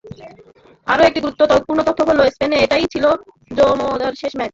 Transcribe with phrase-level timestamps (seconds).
[0.87, 3.05] আরও একটি গুরুত্বপূর্ণ তথ্য হলো স্পেনে সেটাই ছিল
[3.51, 4.49] জামোরার শেষ ম্যাচ।